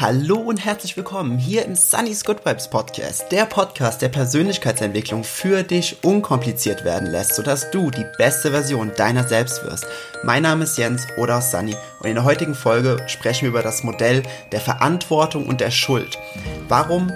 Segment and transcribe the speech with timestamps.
[0.00, 5.64] Hallo und herzlich willkommen hier im Sunny's Good Vibes Podcast, der Podcast, der Persönlichkeitsentwicklung für
[5.64, 9.88] dich unkompliziert werden lässt, sodass du die beste Version deiner selbst wirst.
[10.22, 13.82] Mein Name ist Jens oder Sunny und in der heutigen Folge sprechen wir über das
[13.82, 14.22] Modell
[14.52, 16.16] der Verantwortung und der Schuld.
[16.68, 17.12] Warum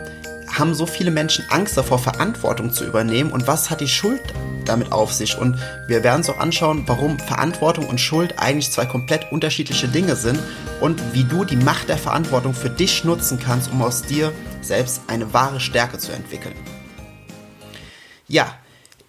[0.52, 4.22] haben so viele Menschen Angst davor, Verantwortung zu übernehmen und was hat die Schuld
[4.64, 5.38] damit auf sich?
[5.38, 5.58] Und
[5.88, 10.38] wir werden uns auch anschauen, warum Verantwortung und Schuld eigentlich zwei komplett unterschiedliche Dinge sind
[10.80, 15.02] und wie du die Macht der Verantwortung für dich nutzen kannst, um aus dir selbst
[15.06, 16.54] eine wahre Stärke zu entwickeln.
[18.28, 18.54] Ja,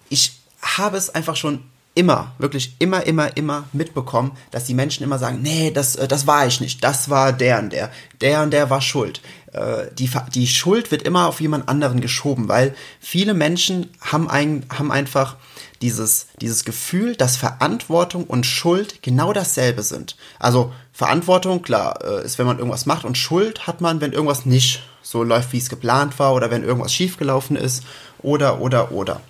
[0.09, 1.63] ich habe es einfach schon
[1.95, 6.27] immer, wirklich immer, immer, immer mitbekommen, dass die Menschen immer sagen, nee, das, äh, das
[6.27, 9.21] war ich nicht, das war der und der, der und der war schuld.
[9.51, 14.65] Äh, die, die Schuld wird immer auf jemand anderen geschoben, weil viele Menschen haben, ein,
[14.69, 15.35] haben einfach
[15.81, 20.15] dieses, dieses Gefühl, dass Verantwortung und Schuld genau dasselbe sind.
[20.39, 24.45] Also Verantwortung, klar, äh, ist, wenn man irgendwas macht und Schuld hat man, wenn irgendwas
[24.45, 27.83] nicht so läuft, wie es geplant war oder wenn irgendwas schiefgelaufen ist
[28.19, 29.21] oder, oder, oder.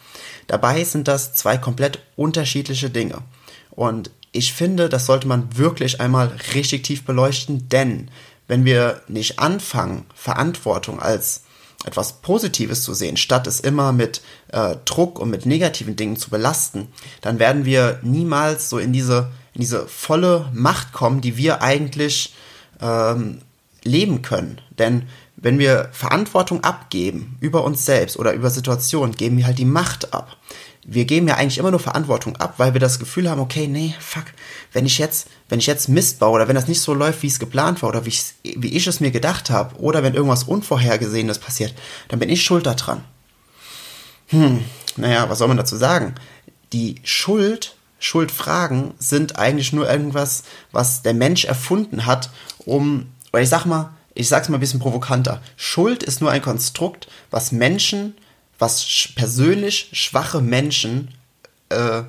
[0.47, 3.19] Dabei sind das zwei komplett unterschiedliche Dinge.
[3.71, 8.09] Und ich finde, das sollte man wirklich einmal richtig tief beleuchten, denn
[8.47, 11.43] wenn wir nicht anfangen, Verantwortung als
[11.85, 16.29] etwas Positives zu sehen, statt es immer mit äh, Druck und mit negativen Dingen zu
[16.29, 16.87] belasten,
[17.21, 22.33] dann werden wir niemals so in diese, in diese volle Macht kommen, die wir eigentlich
[22.81, 23.39] ähm,
[23.83, 24.61] leben können.
[24.77, 25.07] Denn
[25.43, 30.13] wenn wir Verantwortung abgeben über uns selbst oder über Situationen, geben wir halt die Macht
[30.13, 30.37] ab.
[30.85, 33.93] Wir geben ja eigentlich immer nur Verantwortung ab, weil wir das Gefühl haben, okay, nee,
[33.99, 34.25] fuck,
[34.71, 37.27] wenn ich jetzt, wenn ich jetzt Mist baue oder wenn das nicht so läuft, wie
[37.27, 40.45] es geplant war oder wie ich, wie ich es mir gedacht habe oder wenn irgendwas
[40.45, 41.73] Unvorhergesehenes passiert,
[42.07, 43.03] dann bin ich schuld daran.
[44.27, 44.63] Hm,
[44.95, 46.15] naja, was soll man dazu sagen?
[46.71, 52.29] Die Schuld, Schuldfragen sind eigentlich nur irgendwas, was der Mensch erfunden hat,
[52.65, 55.41] um, oder ich sag mal, ich sag's mal ein bisschen provokanter.
[55.55, 58.15] Schuld ist nur ein Konstrukt, was Menschen,
[58.59, 61.13] was persönlich schwache Menschen
[61.69, 62.03] äh,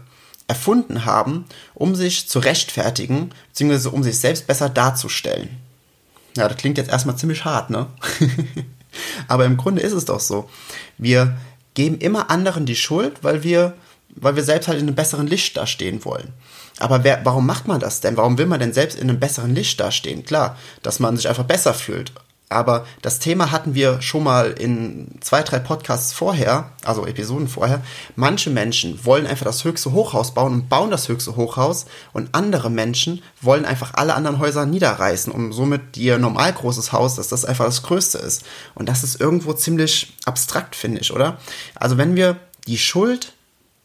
[0.46, 5.56] erfunden haben, um sich zu rechtfertigen, beziehungsweise um sich selbst besser darzustellen.
[6.36, 7.86] Ja, das klingt jetzt erstmal ziemlich hart, ne?
[9.28, 10.48] Aber im Grunde ist es doch so.
[10.98, 11.36] Wir
[11.74, 13.74] geben immer anderen die Schuld, weil wir,
[14.16, 16.32] weil wir selbst halt in einem besseren Licht dastehen wollen.
[16.78, 18.16] Aber wer, warum macht man das denn?
[18.16, 20.24] Warum will man denn selbst in einem besseren Licht dastehen?
[20.24, 22.12] Klar, dass man sich einfach besser fühlt.
[22.50, 27.82] Aber das Thema hatten wir schon mal in zwei, drei Podcasts vorher, also Episoden vorher.
[28.16, 32.70] Manche Menschen wollen einfach das höchste Hochhaus bauen und bauen das höchste Hochhaus und andere
[32.70, 37.44] Menschen wollen einfach alle anderen Häuser niederreißen, um somit ihr normal großes Haus, dass das
[37.44, 38.44] einfach das größte ist.
[38.74, 41.38] Und das ist irgendwo ziemlich abstrakt, finde ich, oder?
[41.74, 42.36] Also wenn wir
[42.66, 43.32] die Schuld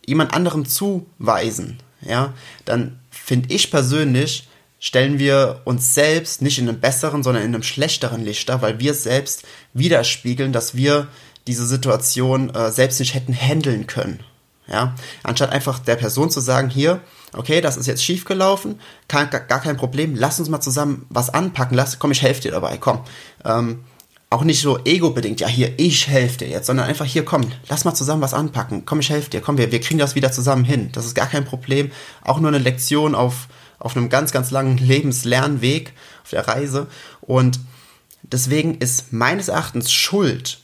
[0.09, 2.33] jemand anderem zuweisen, ja,
[2.65, 4.49] dann finde ich persönlich,
[4.79, 8.79] stellen wir uns selbst nicht in einem besseren, sondern in einem schlechteren Licht dar, weil
[8.79, 9.43] wir selbst
[9.73, 11.07] widerspiegeln, dass wir
[11.47, 14.21] diese Situation äh, selbst nicht hätten handeln können.
[14.67, 17.01] Ja, anstatt einfach der Person zu sagen, hier,
[17.33, 21.97] okay, das ist jetzt schiefgelaufen, gar, kein Problem, lass uns mal zusammen was anpacken, lass,
[21.97, 23.03] komm, ich helfe dir dabei, komm.
[23.43, 23.83] Ähm,
[24.31, 27.83] auch nicht so ego-bedingt, ja, hier, ich helfe dir jetzt, sondern einfach hier, komm, lass
[27.83, 28.85] mal zusammen was anpacken.
[28.85, 30.91] Komm, ich helfe dir, komm, wir, wir kriegen das wieder zusammen hin.
[30.91, 31.91] Das ist gar kein Problem.
[32.21, 33.47] Auch nur eine Lektion auf,
[33.79, 36.87] auf einem ganz, ganz langen Lebenslernweg, auf der Reise.
[37.21, 37.59] Und
[38.21, 40.59] deswegen ist meines Erachtens Schuld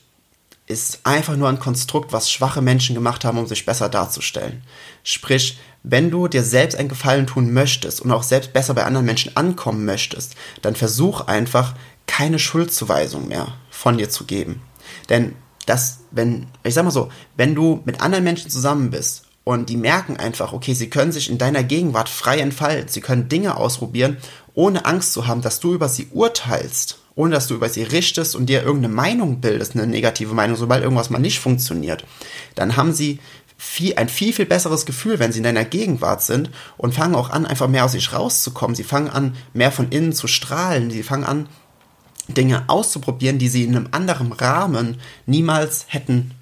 [0.68, 4.62] ist einfach nur ein Konstrukt, was schwache Menschen gemacht haben, um sich besser darzustellen.
[5.04, 9.06] Sprich, wenn du dir selbst einen Gefallen tun möchtest und auch selbst besser bei anderen
[9.06, 11.74] Menschen ankommen möchtest, dann versuch einfach
[12.06, 14.62] keine Schuldzuweisung mehr von dir zu geben.
[15.08, 15.34] Denn
[15.66, 19.76] das, wenn, ich sag mal so, wenn du mit anderen Menschen zusammen bist und die
[19.76, 24.16] merken einfach, okay, sie können sich in deiner Gegenwart frei entfalten, sie können Dinge ausprobieren,
[24.54, 28.36] ohne Angst zu haben, dass du über sie urteilst, ohne dass du über sie richtest
[28.36, 32.04] und dir irgendeine Meinung bildest, eine negative Meinung, sobald irgendwas mal nicht funktioniert,
[32.54, 33.18] dann haben sie
[33.58, 37.30] viel, ein viel, viel besseres Gefühl, wenn sie in deiner Gegenwart sind und fangen auch
[37.30, 38.76] an, einfach mehr aus sich rauszukommen.
[38.76, 40.90] Sie fangen an, mehr von innen zu strahlen.
[40.90, 41.48] Sie fangen an,
[42.28, 46.32] Dinge auszuprobieren, die sie in einem anderen Rahmen niemals hätten,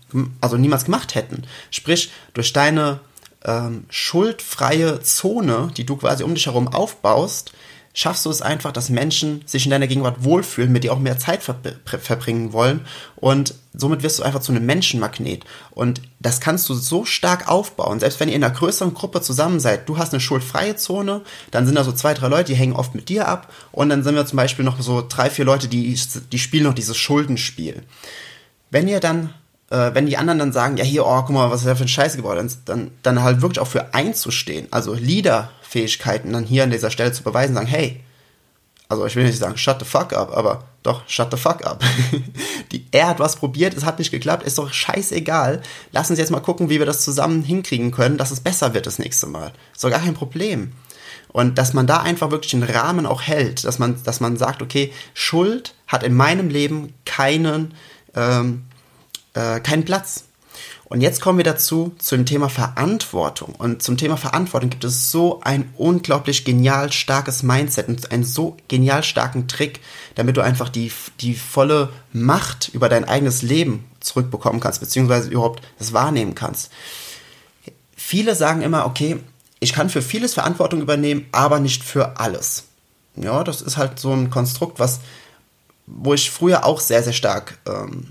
[0.40, 1.44] also niemals gemacht hätten.
[1.70, 3.00] Sprich, durch deine
[3.44, 7.52] ähm, schuldfreie Zone, die du quasi um dich herum aufbaust,
[7.94, 11.18] schaffst du es einfach, dass Menschen sich in deiner Gegenwart wohlfühlen, mit dir auch mehr
[11.18, 12.80] Zeit ver verbringen wollen?
[13.16, 15.44] Und somit wirst du einfach zu einem Menschenmagnet.
[15.70, 19.60] Und das kannst du so stark aufbauen, selbst wenn ihr in einer größeren Gruppe zusammen
[19.60, 22.74] seid, du hast eine schuldfreie Zone, dann sind da so zwei, drei Leute, die hängen
[22.74, 23.52] oft mit dir ab.
[23.72, 25.98] Und dann sind wir zum Beispiel noch so drei, vier Leute, die,
[26.32, 27.82] die spielen noch dieses Schuldenspiel.
[28.70, 29.32] Wenn ihr dann
[29.70, 31.84] äh, wenn die anderen dann sagen, ja hier, oh, guck mal, was ist da für
[31.84, 34.94] ein ist, dann, dann halt wirklich auch für einzustehen, also
[35.74, 38.00] Leaderfähigkeiten dann hier an dieser Stelle zu beweisen, sagen, hey,
[38.88, 41.82] also ich will nicht sagen, shut the fuck up, aber doch, shut the fuck up.
[42.72, 45.62] Die, er hat was probiert, es hat nicht geklappt, ist doch scheißegal.
[45.90, 48.86] Lass uns jetzt mal gucken, wie wir das zusammen hinkriegen können, dass es besser wird
[48.86, 49.52] das nächste Mal.
[49.74, 50.72] Ist doch gar kein Problem.
[51.28, 54.62] Und dass man da einfach wirklich den Rahmen auch hält, dass man, dass man sagt,
[54.62, 57.74] okay, Schuld hat in meinem Leben keinen,
[58.14, 58.64] ähm,
[59.32, 60.24] äh, keinen Platz.
[60.94, 63.56] Und jetzt kommen wir dazu, zu dem Thema Verantwortung.
[63.56, 68.56] Und zum Thema Verantwortung gibt es so ein unglaublich genial starkes Mindset und einen so
[68.68, 69.80] genial starken Trick,
[70.14, 75.64] damit du einfach die, die volle Macht über dein eigenes Leben zurückbekommen kannst, beziehungsweise überhaupt
[75.80, 76.70] das wahrnehmen kannst.
[77.96, 79.16] Viele sagen immer, okay,
[79.58, 82.66] ich kann für vieles Verantwortung übernehmen, aber nicht für alles.
[83.16, 85.00] Ja, das ist halt so ein Konstrukt, was,
[85.88, 88.06] wo ich früher auch sehr, sehr stark ähm,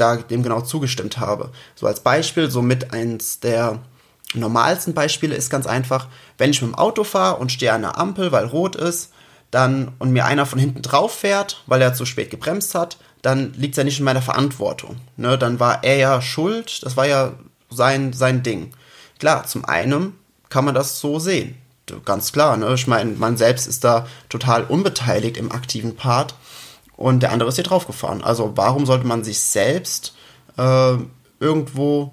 [0.00, 1.50] da dem genau zugestimmt habe.
[1.74, 3.80] So als Beispiel, so mit eins der
[4.34, 6.06] normalsten Beispiele ist ganz einfach,
[6.38, 9.12] wenn ich mit dem Auto fahre und stehe an der Ampel, weil rot ist,
[9.50, 13.52] dann und mir einer von hinten drauf fährt, weil er zu spät gebremst hat, dann
[13.54, 14.96] liegt es ja nicht in meiner Verantwortung.
[15.16, 15.36] Ne?
[15.36, 17.32] Dann war er ja schuld, das war ja
[17.68, 18.72] sein, sein Ding.
[19.18, 20.14] Klar, zum einen
[20.48, 21.56] kann man das so sehen.
[22.04, 22.72] Ganz klar, ne?
[22.74, 26.34] Ich meine, man selbst ist da total unbeteiligt im aktiven Part
[27.00, 28.22] und der andere ist hier draufgefahren.
[28.22, 30.14] Also warum sollte man sich selbst
[30.58, 30.96] äh,
[31.40, 32.12] irgendwo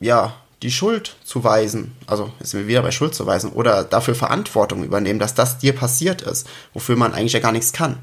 [0.00, 1.94] ja die Schuld zuweisen?
[2.06, 5.74] Also jetzt sind wir wieder bei Schuld zuweisen oder dafür Verantwortung übernehmen, dass das dir
[5.74, 7.98] passiert ist, wofür man eigentlich ja gar nichts kann.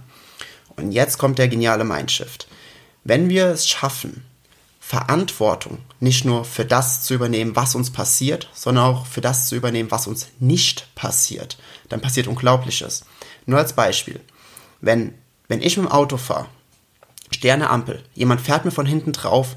[0.75, 2.47] Und jetzt kommt der geniale Mindshift.
[3.03, 4.23] Wenn wir es schaffen,
[4.79, 9.55] Verantwortung nicht nur für das zu übernehmen, was uns passiert, sondern auch für das zu
[9.55, 11.57] übernehmen, was uns nicht passiert,
[11.89, 13.03] dann passiert Unglaubliches.
[13.47, 14.21] Nur als Beispiel.
[14.79, 15.15] Wenn
[15.53, 16.47] wenn ich mit dem Auto fahre,
[17.43, 19.55] der Ampel, jemand fährt mir von hinten drauf,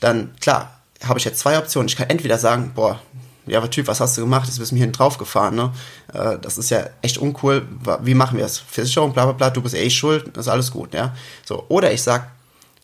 [0.00, 1.86] dann, klar, habe ich jetzt zwei Optionen.
[1.86, 3.00] Ich kann entweder sagen, boah,
[3.46, 4.48] ja, aber Typ, was hast du gemacht?
[4.48, 5.72] Jetzt bist du mir hinten drauf gefahren, ne?
[6.12, 7.64] Äh, das ist ja echt uncool.
[8.02, 8.58] Wie machen wir das?
[8.58, 11.14] Versicherung, bla bla bla, du bist eh schuld, das ist alles gut, ja?
[11.44, 12.32] So, oder ich sag,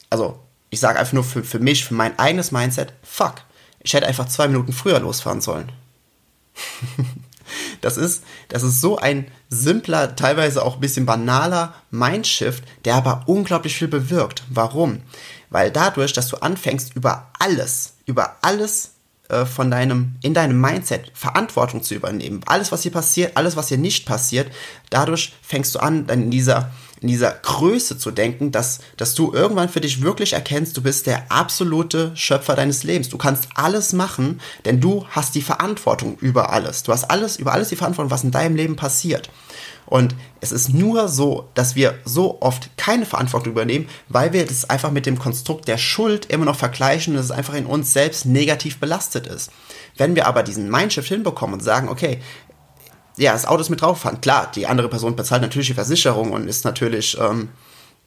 [0.09, 0.39] also,
[0.71, 3.35] ich sage einfach nur für, für mich, für mein eigenes Mindset, fuck,
[3.81, 5.73] ich hätte einfach zwei Minuten früher losfahren sollen.
[7.81, 13.25] Das ist, das ist so ein simpler, teilweise auch ein bisschen banaler Mindshift, der aber
[13.27, 14.45] unglaublich viel bewirkt.
[14.49, 15.03] Warum?
[15.51, 18.93] Weil dadurch, dass du anfängst, über alles, über alles
[19.29, 22.43] äh, von deinem, in deinem Mindset Verantwortung zu übernehmen.
[22.47, 24.53] Alles, was hier passiert, alles, was hier nicht passiert,
[24.91, 26.71] dadurch fängst du an, dann in dieser
[27.03, 31.07] in dieser Größe zu denken, dass, dass du irgendwann für dich wirklich erkennst, du bist
[31.07, 33.09] der absolute Schöpfer deines Lebens.
[33.09, 36.85] Du kannst alles machen, denn du hast die Verantwortung über alles.
[36.85, 39.31] Du hast alles, über alles die Verantwortung, was in deinem Leben passiert.
[39.87, 44.71] Und es ist nur so, dass wir so oft keine Verantwortung übernehmen, weil wir das
[44.71, 48.25] einfach mit dem Konstrukt der Schuld immer noch vergleichen und es einfach in uns selbst
[48.27, 49.51] negativ belastet ist.
[49.97, 52.21] Wenn wir aber diesen Mindshift hinbekommen und sagen, okay,
[53.17, 54.21] ja, das Auto ist mit draufgefahren.
[54.21, 57.49] Klar, die andere Person bezahlt natürlich die Versicherung und ist natürlich, ähm,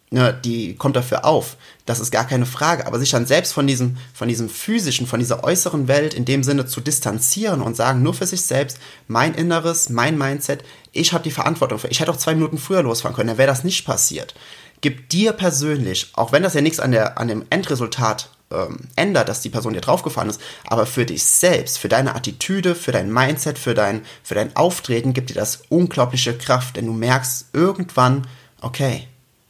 [0.10, 1.58] ne, die kommt dafür auf.
[1.86, 2.88] Das ist gar keine Frage.
[2.88, 6.44] Aber sich dann selbst von diesem, von diesem physischen, von dieser äußeren Welt in dem
[6.44, 11.24] Sinne zu distanzieren und sagen, nur für sich selbst, mein Inneres, mein Mindset, ich habe
[11.24, 11.90] die Verantwortung für.
[11.90, 14.34] Ich hätte auch zwei Minuten früher losfahren können, dann wäre das nicht passiert.
[14.82, 19.30] Gib dir persönlich, auch wenn das ja nichts an, der, an dem Endresultat ähm, ändert,
[19.30, 23.12] dass die Person dir draufgefahren ist, aber für dich selbst, für deine Attitüde, für dein
[23.12, 28.28] Mindset, für dein, für dein Auftreten gibt dir das unglaubliche Kraft, denn du merkst irgendwann,
[28.62, 29.08] okay,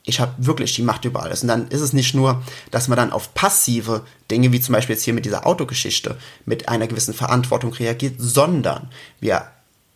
[0.07, 1.41] ich habe wirklich die Macht über alles.
[1.41, 4.95] Und dann ist es nicht nur, dass man dann auf passive Dinge, wie zum Beispiel
[4.95, 9.47] jetzt hier mit dieser Autogeschichte, mit einer gewissen Verantwortung reagiert, sondern wir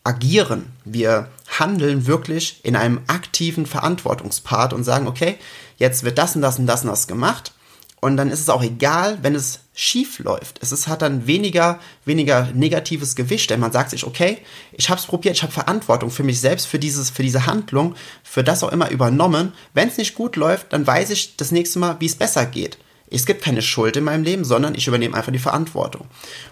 [0.04, 1.30] agieren, wir
[1.60, 5.38] handeln wirklich in einem aktiven Verantwortungspart und sagen, okay,
[5.78, 7.54] jetzt wird das und das und das und das gemacht
[8.02, 10.60] und dann ist es auch egal, wenn es schief läuft.
[10.62, 14.38] Es ist, hat dann weniger, weniger negatives Gewicht, denn man sagt sich, okay,
[14.72, 17.96] ich habe es probiert, ich habe Verantwortung für mich selbst, für, dieses, für diese Handlung,
[18.24, 19.54] für das auch immer übernommen.
[19.74, 22.78] Wenn es nicht gut läuft, dann weiß ich das nächste Mal, wie es besser geht.
[23.12, 26.08] Es gibt keine Schuld in meinem Leben, sondern ich übernehme einfach die Verantwortung.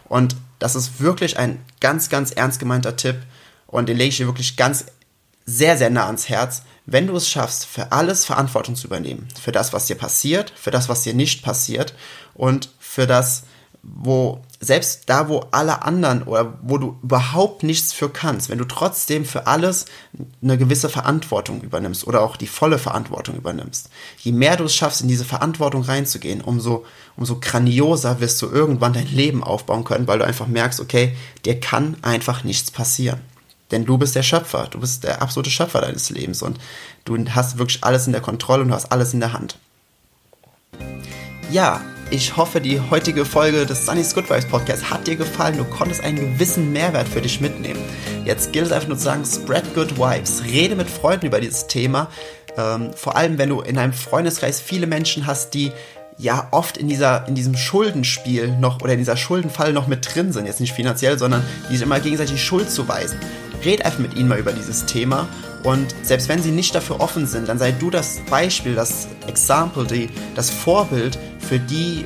[0.06, 3.18] Und das ist wirklich ein ganz, ganz ernst gemeinter Tipp
[3.68, 4.86] und den lege ich dir wirklich ganz
[5.48, 9.28] sehr, sehr nah ans Herz, wenn du es schaffst, für alles Verantwortung zu übernehmen.
[9.42, 11.96] Für das, was dir passiert, für das, was dir nicht passiert
[12.36, 13.44] und für das,
[13.82, 18.66] wo selbst da, wo alle anderen oder wo du überhaupt nichts für kannst, wenn du
[18.66, 19.86] trotzdem für alles
[20.42, 23.90] eine gewisse Verantwortung übernimmst oder auch die volle Verantwortung übernimmst.
[24.18, 26.86] Je mehr du es schaffst, in diese Verantwortung reinzugehen, umso,
[27.16, 31.60] umso grandioser wirst du irgendwann dein Leben aufbauen können, weil du einfach merkst, okay, dir
[31.60, 33.22] kann einfach nichts passieren.
[33.72, 36.58] Denn du bist der Schöpfer, du bist der absolute Schöpfer deines Lebens und
[37.06, 39.58] du hast wirklich alles in der Kontrolle und du hast alles in der Hand.
[41.52, 45.58] Ja, ich hoffe, die heutige Folge des Sunny's Good Vibes Podcast hat dir gefallen.
[45.58, 47.82] Du konntest einen gewissen Mehrwert für dich mitnehmen.
[48.24, 50.44] Jetzt gilt es einfach nur zu sagen, spread good vibes.
[50.46, 52.10] Rede mit Freunden über dieses Thema.
[52.58, 55.72] Ähm, vor allem, wenn du in einem Freundeskreis viele Menschen hast, die
[56.18, 60.32] ja oft in dieser in diesem Schuldenspiel noch oder in dieser Schuldenfalle noch mit drin
[60.34, 63.20] sind, jetzt nicht finanziell, sondern die sich immer gegenseitig Schuld zuweisen.
[63.64, 65.28] Red einfach mit ihnen mal über dieses Thema
[65.64, 69.86] und selbst wenn sie nicht dafür offen sind, dann sei du das Beispiel, das Example,
[69.86, 72.06] die, das Vorbild für die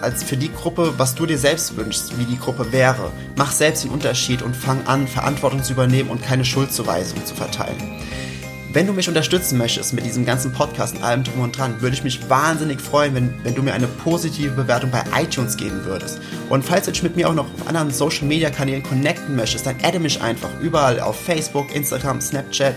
[0.00, 3.12] als für die Gruppe, was du dir selbst wünschst, wie die Gruppe wäre.
[3.36, 8.00] Mach selbst den Unterschied und fang an, Verantwortung zu übernehmen und keine Schuldzuweisung zu verteilen.
[8.76, 11.96] Wenn du mich unterstützen möchtest mit diesem ganzen Podcast und allem drum und dran, würde
[11.96, 16.20] ich mich wahnsinnig freuen, wenn, wenn du mir eine positive Bewertung bei iTunes geben würdest.
[16.50, 19.64] Und falls du dich mit mir auch noch auf anderen Social Media Kanälen connecten möchtest,
[19.64, 22.74] dann adde mich einfach überall auf Facebook, Instagram, Snapchat,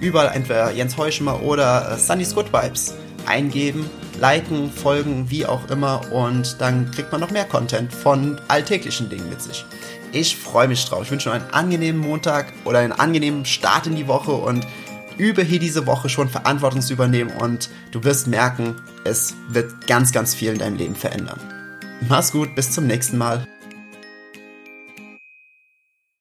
[0.00, 2.94] überall entweder Jens Heuschmer oder äh, Sunny's Good Vibes
[3.26, 9.10] eingeben, liken, folgen, wie auch immer und dann kriegt man noch mehr Content von alltäglichen
[9.10, 9.66] Dingen mit sich.
[10.12, 11.02] Ich freue mich drauf.
[11.04, 14.66] Ich wünsche dir einen angenehmen Montag oder einen angenehmen Start in die Woche und
[15.22, 18.74] übe hier diese Woche schon Verantwortung zu übernehmen und du wirst merken,
[19.04, 21.38] es wird ganz, ganz viel in deinem Leben verändern.
[22.08, 23.46] Mach's gut, bis zum nächsten Mal.